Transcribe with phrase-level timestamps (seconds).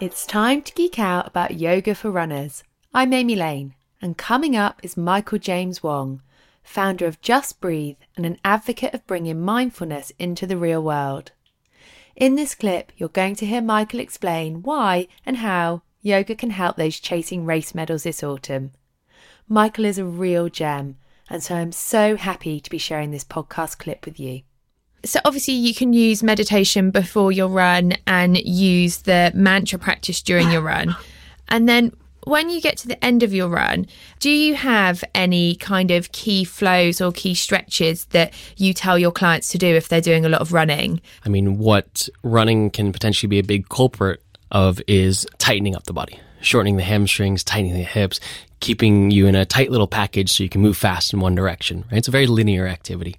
[0.00, 2.64] It's time to geek out about yoga for runners.
[2.94, 6.22] I'm Amy Lane, and coming up is Michael James Wong,
[6.62, 11.32] founder of Just Breathe and an advocate of bringing mindfulness into the real world.
[12.16, 16.78] In this clip, you're going to hear Michael explain why and how yoga can help
[16.78, 18.72] those chasing race medals this autumn.
[19.48, 20.96] Michael is a real gem,
[21.28, 24.44] and so I'm so happy to be sharing this podcast clip with you.
[25.04, 30.50] So obviously you can use meditation before your run and use the mantra practice during
[30.50, 30.94] your run.
[31.48, 31.92] And then
[32.24, 33.86] when you get to the end of your run,
[34.18, 39.10] do you have any kind of key flows or key stretches that you tell your
[39.10, 41.00] clients to do if they're doing a lot of running?
[41.24, 45.92] I mean, what running can potentially be a big culprit of is tightening up the
[45.92, 48.20] body, shortening the hamstrings, tightening the hips,
[48.60, 51.84] keeping you in a tight little package so you can move fast in one direction,
[51.90, 51.98] right?
[51.98, 53.16] It's a very linear activity.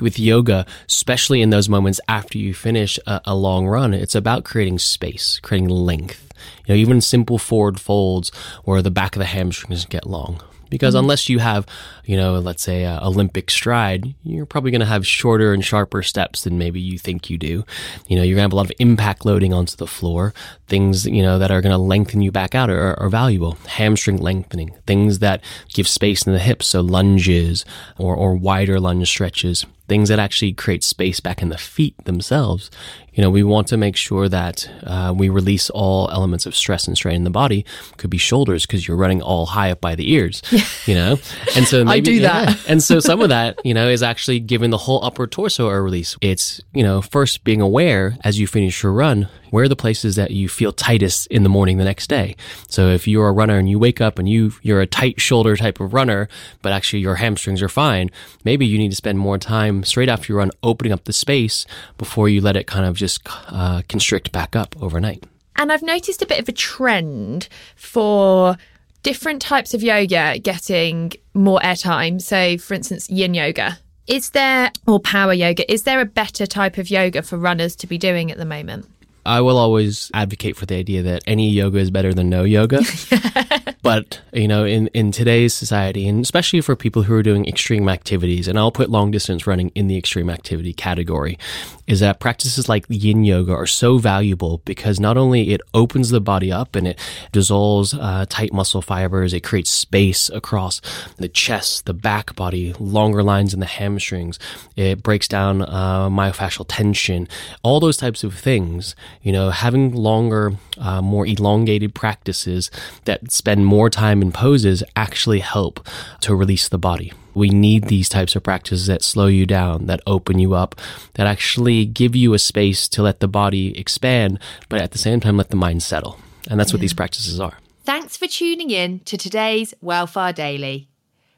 [0.00, 4.44] With yoga, especially in those moments after you finish a, a long run, it's about
[4.44, 6.32] creating space, creating length.
[6.66, 8.30] You know, even simple forward folds
[8.64, 10.40] where the back of the hamstrings get long
[10.70, 11.04] because mm-hmm.
[11.04, 11.66] unless you have,
[12.04, 16.02] you know, let's say a Olympic stride, you're probably going to have shorter and sharper
[16.02, 17.64] steps than maybe you think you do.
[18.08, 20.32] You know, you're going to have a lot of impact loading onto the floor.
[20.66, 23.58] Things, you know, that are going to lengthen you back out are, are valuable.
[23.66, 25.42] Hamstring lengthening, things that
[25.74, 27.64] give space in the hips, so lunges
[27.98, 32.70] or, or wider lunge stretches things that actually create space back in the feet themselves.
[33.12, 36.86] You know, we want to make sure that uh, we release all elements of stress
[36.86, 37.66] and strain in the body.
[37.96, 40.42] Could be shoulders because you're running all high up by the ears,
[40.86, 41.18] you know?
[41.56, 42.48] And so maybe, I do that.
[42.50, 42.56] Yeah.
[42.68, 45.82] and so some of that, you know, is actually giving the whole upper torso a
[45.82, 46.16] release.
[46.20, 50.16] It's, you know, first being aware as you finish your run, where are the places
[50.16, 52.36] that you feel tightest in the morning the next day?
[52.68, 55.56] So if you're a runner and you wake up and you, you're a tight shoulder
[55.56, 56.28] type of runner,
[56.62, 58.10] but actually your hamstrings are fine,
[58.44, 61.66] maybe you need to spend more time straight after you run opening up the space
[61.98, 65.24] before you let it kind of just uh, constrict back up overnight.
[65.56, 68.56] And I've noticed a bit of a trend for
[69.02, 72.20] different types of yoga getting more airtime.
[72.20, 73.78] So, for instance, yin yoga.
[74.06, 77.86] Is there, or power yoga, is there a better type of yoga for runners to
[77.86, 78.88] be doing at the moment?
[79.24, 82.80] I will always advocate for the idea that any yoga is better than no yoga.
[83.82, 87.88] but, you know, in, in today's society, and especially for people who are doing extreme
[87.88, 91.38] activities, and I'll put long distance running in the extreme activity category,
[91.86, 96.20] is that practices like yin yoga are so valuable because not only it opens the
[96.20, 96.98] body up and it
[97.32, 100.80] dissolves uh, tight muscle fibers, it creates space across
[101.16, 104.38] the chest, the back body, longer lines in the hamstrings,
[104.76, 107.26] it breaks down uh, myofascial tension,
[107.62, 108.94] all those types of things.
[109.22, 112.70] You know, having longer, uh, more elongated practices
[113.04, 115.86] that spend more time in poses actually help
[116.20, 117.12] to release the body.
[117.34, 120.74] We need these types of practices that slow you down, that open you up,
[121.14, 125.20] that actually give you a space to let the body expand, but at the same
[125.20, 126.18] time, let the mind settle.
[126.50, 126.74] And that's yeah.
[126.74, 127.58] what these practices are.
[127.84, 130.88] Thanks for tuning in to today's Well Far Daily.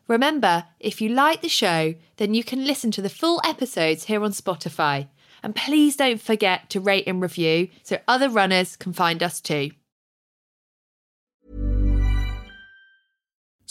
[0.09, 4.23] Remember, if you like the show, then you can listen to the full episodes here
[4.25, 5.09] on Spotify.
[5.43, 9.71] And please don't forget to rate and review so other runners can find us too.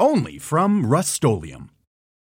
[0.00, 1.22] Only from Rust